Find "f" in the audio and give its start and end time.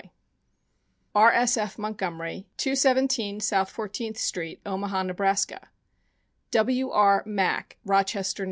1.57-1.77